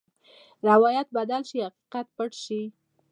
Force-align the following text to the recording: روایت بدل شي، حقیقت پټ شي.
روایت 0.69 1.07
بدل 1.17 1.41
شي، 1.49 1.57
حقیقت 1.65 2.05
پټ 2.17 2.31
شي. 2.45 2.61